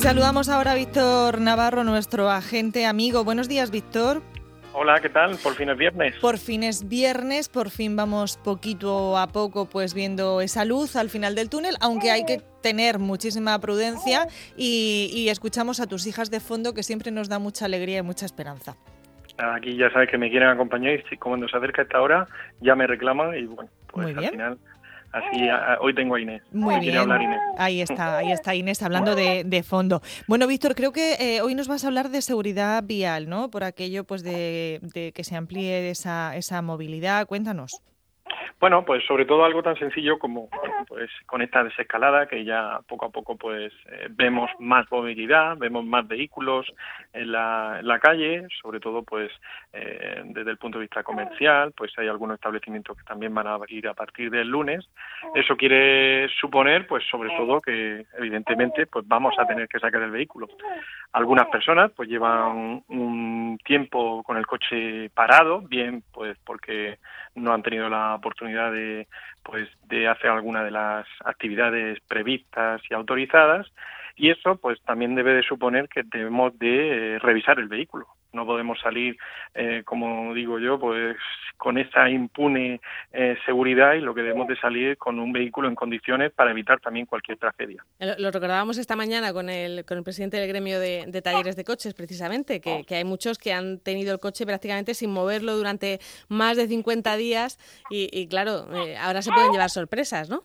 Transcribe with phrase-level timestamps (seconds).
[0.00, 3.22] saludamos ahora a Víctor Navarro, nuestro agente amigo.
[3.22, 4.22] Buenos días, Víctor.
[4.72, 5.36] Hola, ¿qué tal?
[5.36, 6.14] Por fin es viernes.
[6.16, 11.10] Por fin es viernes, por fin vamos poquito a poco pues viendo esa luz al
[11.10, 14.26] final del túnel, aunque hay que tener muchísima prudencia
[14.56, 18.02] y, y escuchamos a tus hijas de fondo que siempre nos da mucha alegría y
[18.02, 18.76] mucha esperanza.
[19.36, 22.26] Aquí ya sabes que me quieren acompañar y cuando se acerca esta hora
[22.60, 24.58] ya me reclaman y bueno, pues Muy al final
[25.12, 26.42] así a- hoy tengo a Inés.
[26.52, 26.96] Muy bien.
[26.96, 27.38] hablar Inés.
[27.58, 30.02] Ahí está, ahí está Inés hablando de, de fondo.
[30.26, 33.50] Bueno, Víctor, creo que eh, hoy nos vas a hablar de seguridad vial, ¿no?
[33.50, 37.26] Por aquello pues de, de que se amplíe esa, esa movilidad.
[37.26, 37.80] Cuéntanos.
[38.60, 40.50] Bueno, pues sobre todo algo tan sencillo como
[40.86, 45.82] pues con esta desescalada que ya poco a poco pues eh, vemos más movilidad, vemos
[45.86, 46.66] más vehículos
[47.14, 49.30] en la, en la calle, sobre todo pues
[49.72, 53.54] eh, desde el punto de vista comercial, pues hay algunos establecimientos que también van a
[53.54, 54.86] abrir a partir del lunes.
[55.34, 60.10] Eso quiere suponer pues sobre todo que evidentemente pues vamos a tener que sacar el
[60.10, 60.48] vehículo.
[61.12, 66.98] Algunas personas pues llevan un tiempo con el coche parado, bien pues porque
[67.34, 69.08] no han tenido la oportunidad de
[69.42, 73.66] pues de hacer alguna de las actividades previstas y autorizadas
[74.16, 78.06] y eso pues también debe de suponer que debemos de eh, revisar el vehículo.
[78.32, 79.16] No podemos salir
[79.54, 81.16] eh, como digo yo pues
[81.56, 82.80] con esa impune
[83.12, 86.80] eh, seguridad y lo que debemos de salir con un vehículo en condiciones para evitar
[86.80, 87.84] también cualquier tragedia.
[87.98, 91.56] Lo, lo recordábamos esta mañana con el, con el presidente del gremio de, de talleres
[91.56, 95.56] de coches, precisamente, que, que hay muchos que han tenido el coche prácticamente sin moverlo
[95.56, 97.58] durante más de 50 días
[97.90, 100.42] y, y claro, eh, ahora se pueden llevar sorpresas, ¿no?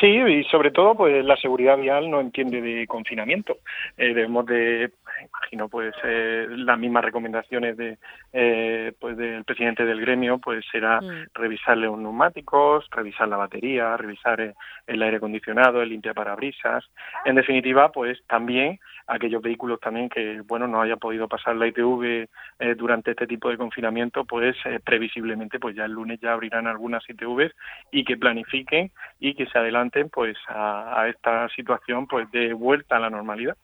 [0.00, 3.58] Sí, y sobre todo, pues la seguridad vial no entiende de confinamiento.
[3.96, 4.90] Eh, debemos de,
[5.28, 7.98] imagino, pues eh, las mismas recomendaciones de,
[8.32, 11.26] eh, pues del presidente del gremio, pues será Mm.
[11.34, 14.54] revisar los neumáticos, revisar la batería, revisar eh,
[14.86, 16.84] el aire acondicionado, el limpiaparabrisas.
[17.24, 22.28] En definitiva, pues también aquellos vehículos también que, bueno, no haya podido pasar la ITV
[22.58, 27.08] eh, durante este tipo de confinamiento, pues previsiblemente, pues ya el lunes ya abrirán algunas
[27.08, 27.52] ITVs
[27.90, 32.96] y que planifiquen y que se adelanten pues a, a esta situación pues de vuelta
[32.96, 33.56] a la normalidad.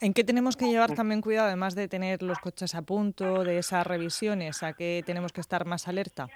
[0.00, 3.58] ¿En qué tenemos que llevar también cuidado, además de tener los coches a punto, de
[3.58, 4.62] esas revisiones?
[4.62, 6.28] ¿A qué tenemos que estar más alerta?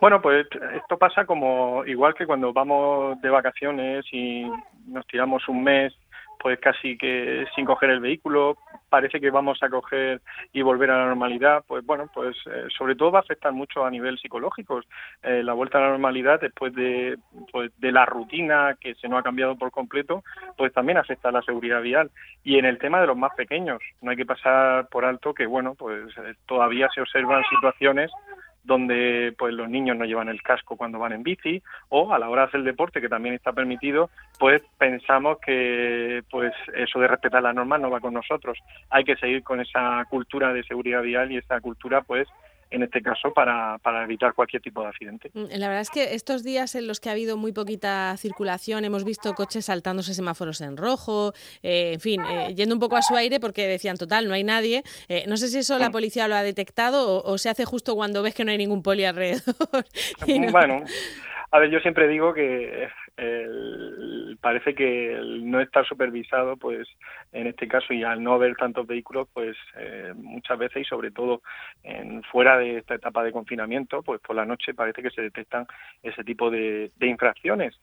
[0.00, 4.44] Bueno, pues esto pasa como igual que cuando vamos de vacaciones y
[4.86, 5.94] nos tiramos un mes
[6.42, 8.58] pues casi que sin coger el vehículo,
[8.88, 10.20] parece que vamos a coger
[10.52, 13.84] y volver a la normalidad, pues bueno, pues eh, sobre todo va a afectar mucho
[13.84, 14.80] a nivel psicológico.
[15.22, 17.16] Eh, la vuelta a la normalidad después de,
[17.52, 20.24] pues, de la rutina que se nos ha cambiado por completo,
[20.58, 22.10] pues también afecta a la seguridad vial.
[22.42, 25.46] Y en el tema de los más pequeños, no hay que pasar por alto que,
[25.46, 28.10] bueno, pues eh, todavía se observan situaciones
[28.64, 32.28] donde pues los niños no llevan el casco cuando van en bici o a la
[32.28, 37.42] hora de hacer deporte que también está permitido pues pensamos que pues eso de respetar
[37.42, 38.58] las normas no va con nosotros.
[38.90, 42.28] Hay que seguir con esa cultura de seguridad vial y esa cultura pues
[42.72, 45.30] en este caso para, para evitar cualquier tipo de accidente.
[45.34, 48.84] Mm, La verdad es que estos días en los que ha habido muy poquita circulación,
[48.84, 51.32] hemos visto coches saltándose semáforos en rojo,
[51.62, 54.44] eh, en fin, eh, yendo un poco a su aire porque decían, total, no hay
[54.44, 54.82] nadie.
[55.08, 57.94] Eh, no sé si eso la policía lo ha detectado o, o se hace justo
[57.94, 59.42] cuando ves que no hay ningún poli alrededor.
[60.26, 60.82] no- Bueno,
[61.52, 66.88] a ver, yo siempre digo que el- parece que el no estar supervisado, pues
[67.32, 71.10] en este caso y al no haber tantos vehículos, pues eh, muchas veces y sobre
[71.10, 71.42] todo
[71.82, 75.66] en fuera de esta etapa de confinamiento, pues por la noche parece que se detectan
[76.02, 77.78] ese tipo de, de infracciones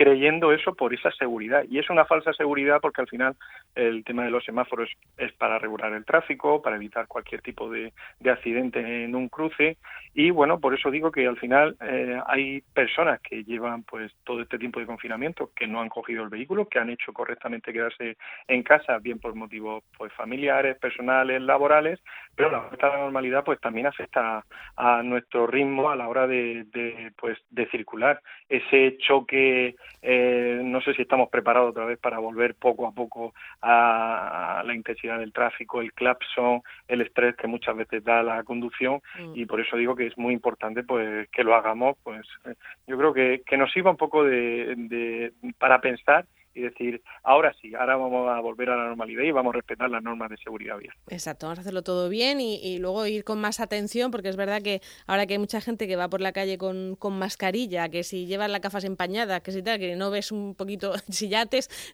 [0.00, 1.62] creyendo eso por esa seguridad.
[1.68, 3.36] Y es una falsa seguridad porque al final
[3.74, 4.88] el tema de los semáforos
[5.18, 9.76] es para regular el tráfico, para evitar cualquier tipo de, de accidente en un cruce.
[10.14, 14.40] Y bueno, por eso digo que al final eh, hay personas que llevan pues todo
[14.40, 18.16] este tiempo de confinamiento que no han cogido el vehículo, que han hecho correctamente quedarse
[18.48, 22.00] en casa, bien por motivos pues familiares, personales, laborales,
[22.34, 24.46] pero la vuelta a la normalidad pues también afecta
[24.78, 28.22] a nuestro ritmo a la hora de, de pues de circular.
[28.48, 33.34] Ese choque eh, no sé si estamos preparados otra vez para volver poco a poco
[33.60, 38.42] a, a la intensidad del tráfico, el clapson, el estrés que muchas veces da la
[38.42, 39.32] conducción Mm.
[39.34, 42.54] y por eso digo que es muy importante pues que lo hagamos pues eh,
[42.86, 47.54] yo creo que, que nos sirva un poco de, de para pensar y decir, ahora
[47.60, 50.36] sí, ahora vamos a volver a la normalidad y vamos a respetar las normas de
[50.38, 50.94] seguridad vial.
[51.08, 54.36] Exacto, vamos a hacerlo todo bien y, y luego ir con más atención, porque es
[54.36, 57.88] verdad que ahora que hay mucha gente que va por la calle con, con mascarilla,
[57.88, 61.28] que si llevas las gafas empañadas, que si tal, que no ves un poquito, si
[61.28, 61.44] ya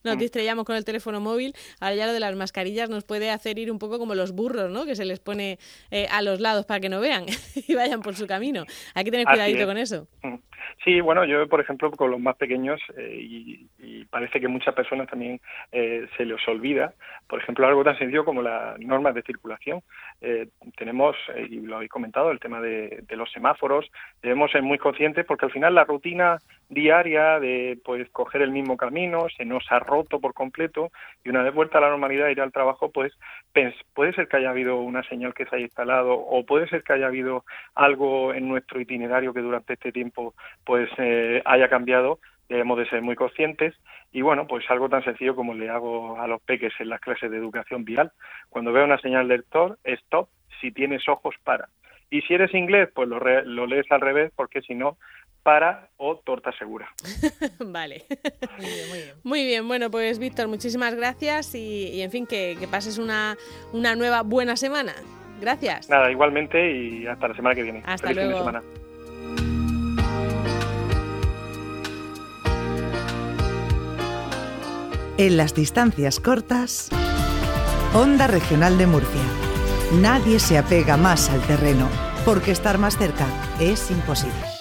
[0.04, 0.18] nos Mm.
[0.18, 3.70] distraíamos con el teléfono móvil, ahora ya lo de las mascarillas nos puede hacer ir
[3.70, 4.84] un poco como los burros, ¿no?
[4.86, 5.58] Que se les pone
[5.90, 7.26] eh, a los lados para que no vean
[7.68, 8.64] y vayan por su camino.
[8.94, 9.66] Hay que tener Así cuidadito es.
[9.66, 10.08] con eso.
[10.84, 13.66] Sí, bueno, yo por ejemplo con los más pequeños eh, y,
[14.10, 15.40] parece que muchas personas también
[15.72, 16.94] eh, se les olvida,
[17.28, 19.82] por ejemplo algo tan sencillo como las normas de circulación.
[20.20, 23.90] Eh, tenemos, y lo habéis comentado, el tema de, los semáforos,
[24.22, 28.76] debemos ser muy conscientes porque al final la rutina diaria de pues coger el mismo
[28.76, 30.90] camino se nos ha roto por completo
[31.24, 33.12] y una vez vuelta a la normalidad ir al trabajo pues
[33.94, 36.92] puede ser que haya habido una señal que se haya instalado o puede ser que
[36.92, 40.34] haya habido algo en nuestro itinerario que durante este tiempo
[40.64, 42.18] pues eh, haya cambiado.
[42.48, 43.74] Debemos de ser muy conscientes
[44.12, 47.30] y bueno pues algo tan sencillo como le hago a los peques en las clases
[47.30, 48.12] de educación vial.
[48.48, 49.42] Cuando veo una señal de
[49.84, 50.28] stop
[50.60, 51.68] si tienes ojos para.
[52.08, 54.96] Y si eres inglés pues lo, lo lees al revés porque si no
[55.46, 56.92] para o torta segura.
[57.60, 58.04] vale.
[58.58, 59.14] Muy bien, muy bien.
[59.22, 63.36] Muy bien, bueno, pues Víctor, muchísimas gracias y, en fin, que, pases una,
[63.72, 64.92] una, nueva buena semana.
[65.40, 65.88] Gracias.
[65.88, 67.80] Nada, igualmente y hasta la semana que viene.
[67.86, 68.38] Hasta luego.
[68.38, 68.62] semana.
[75.16, 76.90] En las distancias cortas,
[77.94, 79.22] Onda Regional de Murcia.
[80.00, 81.88] Nadie se apega más al terreno,
[82.24, 83.26] porque estar más cerca
[83.60, 84.55] es imposible.